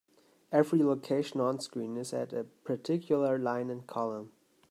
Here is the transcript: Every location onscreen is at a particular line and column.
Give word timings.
Every 0.51 0.81
location 0.81 1.39
onscreen 1.41 1.95
is 1.95 2.11
at 2.11 2.33
a 2.33 2.45
particular 2.63 3.37
line 3.37 3.69
and 3.69 3.85
column. 3.85 4.31